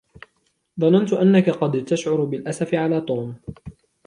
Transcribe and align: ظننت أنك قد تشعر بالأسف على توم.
ظننت 0.79 1.13
أنك 1.13 1.49
قد 1.49 1.85
تشعر 1.85 2.23
بالأسف 2.23 2.73
على 2.73 3.01
توم. 3.01 3.35